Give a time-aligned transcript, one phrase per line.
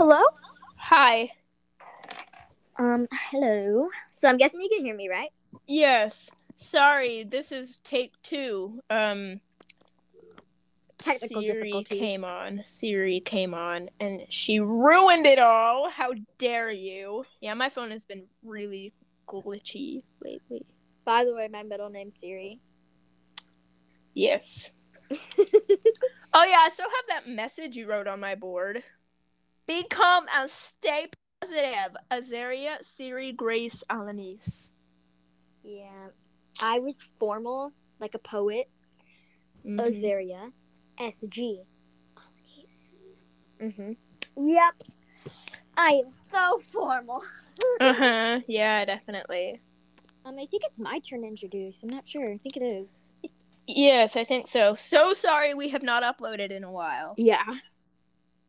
[0.00, 0.22] Hello?
[0.78, 1.30] Hi.
[2.78, 3.90] Um, hello.
[4.14, 5.28] So I'm guessing you can hear me, right?
[5.66, 6.30] Yes.
[6.56, 8.80] Sorry, this is take two.
[8.88, 9.42] Um
[10.96, 11.98] Technical Siri difficulties.
[11.98, 12.62] came on.
[12.64, 15.90] Siri came on and she ruined it all.
[15.90, 17.26] How dare you?
[17.42, 18.94] Yeah, my phone has been really
[19.28, 20.64] glitchy lately.
[21.04, 22.58] By the way, my middle name's Siri.
[24.14, 24.72] Yes.
[26.32, 28.84] Oh yeah, I still have that message you wrote on my board.
[29.70, 31.06] Become and stay
[31.40, 31.96] positive.
[32.10, 34.70] Azaria Siri Grace Alanis.
[35.62, 36.08] yeah.
[36.60, 38.68] I was formal, like a poet.
[39.64, 39.78] Mhm.
[39.78, 40.52] Azaria.
[40.98, 41.60] SG.
[42.16, 42.94] Alanis.
[43.60, 43.96] Mhm.
[44.36, 44.74] Yep.
[45.76, 47.22] I am so formal.
[47.80, 48.40] Uh-huh.
[48.48, 49.60] Yeah, definitely.
[50.24, 51.82] Um, I think it's my turn to introduce.
[51.82, 52.32] I'm not sure.
[52.32, 53.02] I think it is.
[53.66, 54.74] Yes, I think so.
[54.74, 57.14] So sorry we have not uploaded in a while.
[57.18, 57.44] Yeah.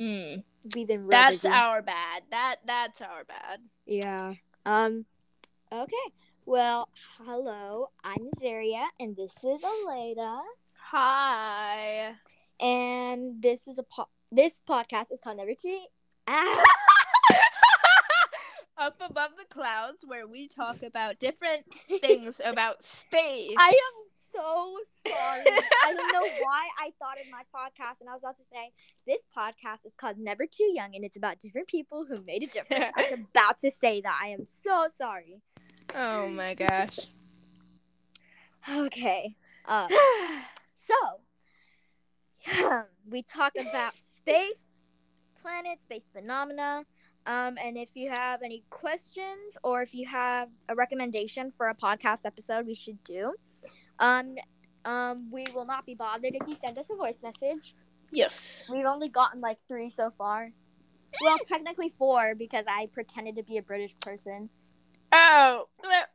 [0.00, 0.42] Mm.
[0.72, 2.22] Been real That's our bad.
[2.30, 3.60] That that's our bad.
[3.84, 4.34] Yeah.
[4.64, 5.04] Um.
[5.70, 5.92] Okay.
[6.46, 6.88] Well,
[7.22, 7.90] hello.
[8.02, 10.40] I'm Zaria, and this is Aleida,
[10.90, 12.14] Hi.
[12.60, 15.88] and this is a po- this podcast is called Never Cheat.
[16.26, 16.62] Ah.
[18.78, 21.64] Up above the clouds where we talk about different
[22.00, 23.54] things about space.
[23.58, 25.58] I am so sorry.
[25.84, 28.72] I don't know why I thought in my podcast, and I was about to say
[29.06, 32.46] this podcast is called Never Too Young, and it's about different people who made a
[32.46, 32.92] difference.
[32.96, 34.20] I was about to say that.
[34.22, 35.40] I am so sorry.
[35.94, 36.98] Oh my gosh.
[38.68, 39.36] Okay.
[39.66, 39.88] Um.
[40.76, 40.94] So,
[43.08, 44.60] we talk about space,
[45.40, 46.84] planets, space phenomena.
[47.26, 51.74] Um, and if you have any questions or if you have a recommendation for a
[51.74, 53.32] podcast episode we should do,
[53.98, 54.36] um,
[54.84, 57.74] um, we will not be bothered if you send us a voice message.
[58.12, 58.64] yes.
[58.70, 60.50] We've only gotten like three so far.
[61.22, 64.50] Well, technically four because I pretended to be a British person.
[65.12, 65.68] Oh,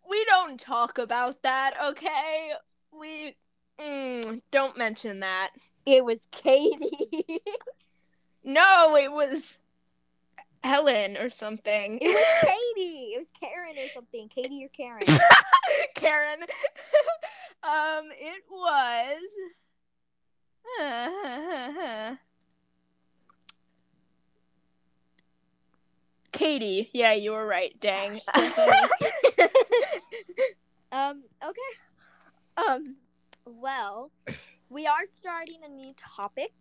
[0.09, 2.51] we don't talk about that, okay?
[2.91, 3.37] We
[3.79, 5.51] mm, don't mention that.
[5.85, 7.39] It was Katie.
[8.43, 9.57] No, it was
[10.63, 11.99] Helen or something.
[12.01, 12.41] it was
[12.75, 13.11] Katie.
[13.13, 14.29] It was Karen or something.
[14.29, 15.03] Katie or Karen.
[15.95, 16.39] Karen.
[17.63, 19.19] Um, it was.
[26.31, 26.89] Katie.
[26.93, 27.75] Yeah, you were right.
[27.79, 28.19] Dang.
[30.91, 31.23] um.
[31.43, 31.61] Okay.
[32.57, 32.97] Um.
[33.45, 34.11] Well,
[34.69, 36.53] we are starting a new topic,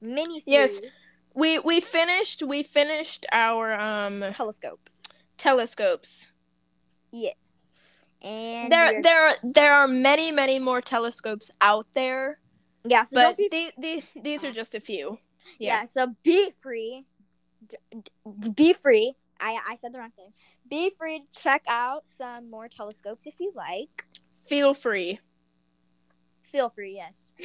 [0.00, 0.80] mini series.
[0.82, 0.92] Yes.
[1.34, 4.90] we we finished we finished our um Telescope.
[5.38, 6.32] telescopes.
[7.12, 7.65] Yes.
[8.22, 12.40] And There there are there are many many more telescopes out there,
[12.84, 13.02] yeah.
[13.04, 15.18] So but be the, the, these are just a few.
[15.58, 15.84] yeah.
[15.84, 17.04] So be free.
[17.68, 17.76] D-
[18.40, 19.14] d- be free.
[19.38, 20.32] I I said the wrong thing.
[20.68, 24.04] Be free to check out some more telescopes if you like.
[24.46, 25.20] Feel free.
[26.42, 26.94] Feel free.
[26.94, 27.32] Yes.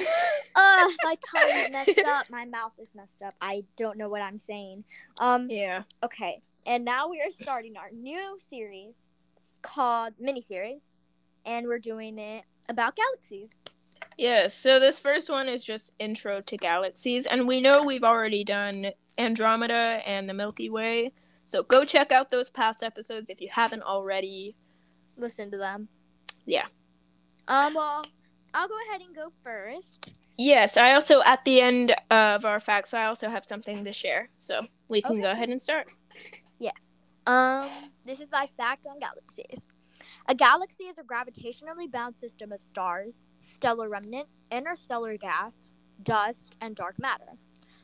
[0.56, 2.30] uh, my tongue is messed up.
[2.30, 3.34] My mouth is messed up.
[3.42, 4.84] I don't know what I'm saying.
[5.20, 5.48] Um.
[5.50, 5.84] Yeah.
[6.04, 9.08] Okay, and now we are starting our new series
[9.62, 10.88] called mini series,
[11.46, 13.52] and we're doing it about galaxies.
[14.18, 18.44] Yeah, so this first one is just intro to galaxies, and we know we've already
[18.44, 21.14] done Andromeda and the Milky Way.
[21.46, 24.56] So go check out those past episodes if you haven't already.
[25.18, 25.88] Listen to them.
[26.46, 26.66] Yeah.
[27.48, 27.74] Um.
[27.74, 28.06] Well,
[28.54, 30.14] I'll go ahead and go first.
[30.38, 34.30] Yes, I also at the end of our facts, I also have something to share.
[34.40, 35.22] So we can Okay.
[35.22, 35.92] go ahead and start.
[36.60, 36.72] Yeah.
[37.28, 37.70] Um.
[38.06, 39.68] This is my fact on galaxies.
[40.28, 46.76] A galaxy is a gravitationally bound system of stars, stellar remnants, interstellar gas, dust, and
[46.76, 47.38] dark matter.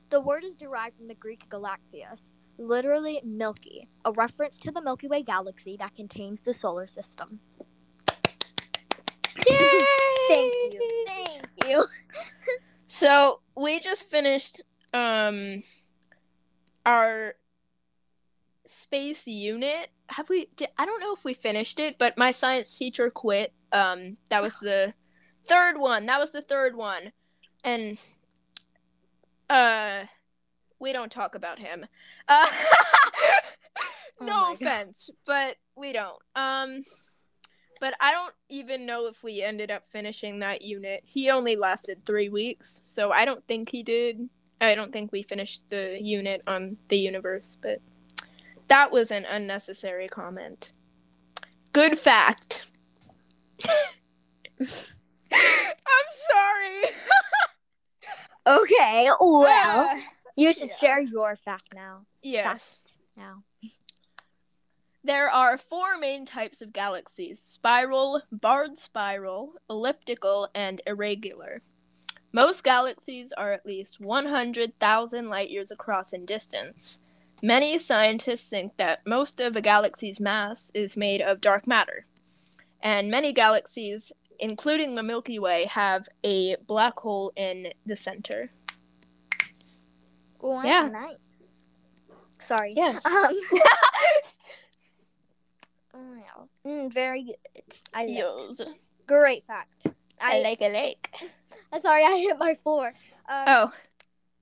[0.10, 5.08] The word is derived from the Greek galaxias, literally milky, a reference to the Milky
[5.08, 7.40] Way galaxy that contains the solar system.
[9.48, 9.58] Yay!
[10.30, 11.06] Thank you.
[11.08, 11.86] Thank you.
[12.90, 14.62] So we just finished
[14.94, 15.62] um
[16.86, 17.36] our
[18.68, 19.90] space unit.
[20.10, 20.48] Have we?
[20.56, 23.54] Did, I don't know if we finished it, but my science teacher quit.
[23.72, 24.94] Um, that was the
[25.48, 26.06] third one.
[26.06, 27.12] That was the third one,
[27.64, 27.98] and
[29.50, 30.04] uh,
[30.80, 31.86] we don't talk about him.
[32.28, 32.48] Uh,
[34.20, 34.54] Oh no God.
[34.54, 36.20] offense, but we don't.
[36.36, 36.84] Um.
[37.80, 41.04] But I don't even know if we ended up finishing that unit.
[41.06, 44.28] He only lasted three weeks, so I don't think he did.
[44.60, 47.80] I don't think we finished the unit on the universe, but
[48.68, 50.72] that was an unnecessary comment.
[51.74, 52.66] Good fact.
[54.60, 54.68] I'm
[56.30, 56.84] sorry.
[58.48, 59.92] Okay, well,
[60.38, 60.76] You should Yeah.
[60.78, 62.06] share your fact now.
[62.22, 62.80] Yes.
[63.18, 63.44] Now.
[65.04, 71.62] There are four main types of galaxies spiral, barred spiral, elliptical, and irregular.
[72.32, 77.00] Most galaxies are at least 100,000 light years across in distance.
[77.44, 82.06] Many scientists think that most of a galaxy's mass is made of dark matter.
[82.82, 88.52] And many galaxies, including the Milky Way, have a black hole in the center.
[90.40, 90.90] Wow, Yeah.
[90.92, 91.56] nice.
[92.40, 92.74] Sorry.
[92.76, 93.04] Yes.
[95.94, 96.14] Um.
[96.20, 96.48] wow.
[96.66, 97.36] Mm, very good.
[97.94, 98.88] I like Yes.
[99.08, 99.88] Great fact.
[100.22, 101.10] I I, like a lake.
[101.72, 102.94] I'm sorry, I hit my floor.
[103.30, 103.72] Um, Oh,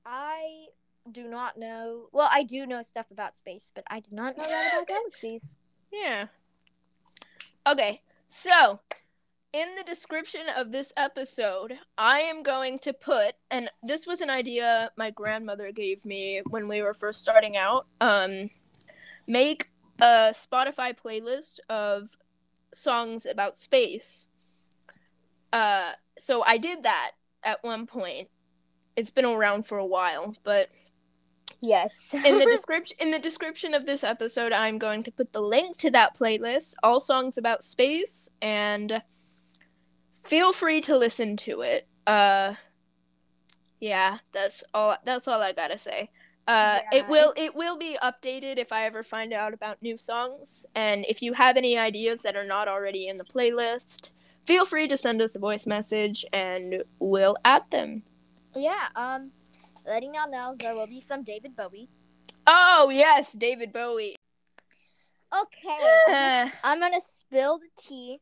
[0.06, 0.68] I
[1.12, 2.07] do not know.
[2.12, 5.56] Well, I do know stuff about space, but I did not know that about galaxies.
[5.92, 6.28] Yeah.
[7.68, 8.80] Okay, so
[9.54, 14.30] in the description of this episode, I am going to put, and this was an
[14.30, 17.88] idea my grandmother gave me when we were first starting out.
[18.01, 18.50] Um,
[19.28, 19.69] make
[20.00, 22.18] a Spotify playlist of
[22.74, 24.28] songs about space.
[25.54, 27.12] Uh, so I did that
[27.44, 28.30] at one point.
[28.96, 30.69] It's been around for a while, but
[31.62, 32.14] Yes.
[32.14, 35.78] in the description in the description of this episode i'm going to put the link
[35.78, 39.02] to that playlist all songs about space and
[40.24, 42.54] feel free to listen to it uh
[43.80, 46.10] yeah that's all that's all i gotta say
[46.48, 49.98] uh Yeah, it will it will be updated if i ever find out about new
[49.98, 54.12] songs and if you have any ideas that are not already in the playlist
[54.46, 58.04] feel free to send us a voice message and we'll add them
[58.56, 58.88] yeah.
[58.96, 59.32] Um,
[59.86, 61.90] letting y'all know there will be some David Bowie.
[62.48, 64.16] oh yes david bowie
[65.34, 66.52] Okay.
[66.64, 68.22] I'm gonna spill the tea.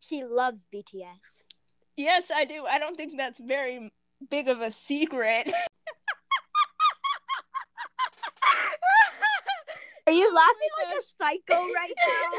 [0.00, 1.46] She loves BTS.
[1.96, 2.64] Yes, I do.
[2.66, 3.92] I don't think that's very
[4.28, 5.52] big of a secret.
[10.06, 12.38] Are you Oh laughing like a psycho right now?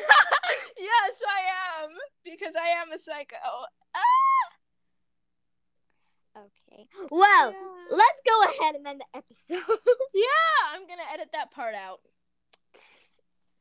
[0.77, 1.89] yes, I am.
[2.25, 3.37] Because I am a psycho.
[3.95, 4.47] Ah!
[6.45, 6.87] Okay.
[7.09, 7.74] Well, yeah.
[7.91, 9.79] Let's go ahead and end the episode.
[10.13, 11.99] Yeah, I'm to edit that part out.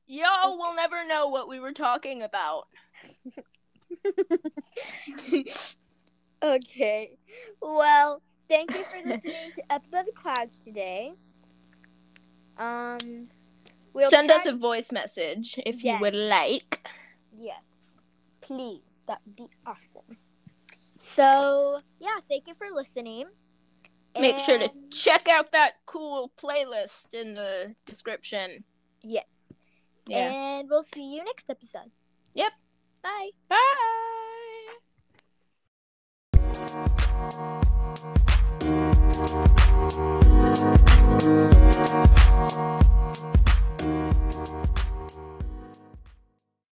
[0.06, 2.68] Y'all will never know what we were talking about.
[6.42, 7.18] okay.
[7.60, 11.14] Well, thank you for listening to Up Above the Clouds today.
[12.58, 13.28] Um,
[13.92, 16.86] we'll Send us a voice message if you would like.
[17.36, 18.00] Yes,
[18.40, 19.02] please.
[19.08, 20.18] That would be awesome.
[20.98, 23.26] So, yeah, thank you for listening.
[24.20, 28.64] Make sure to check out that cool playlist in the description.
[29.02, 29.52] Yes.
[30.06, 30.30] Yeah.
[30.30, 31.90] And we'll see you next episode.
[32.34, 32.52] Yep.
[33.02, 33.30] Bye.
[33.48, 33.74] Bye.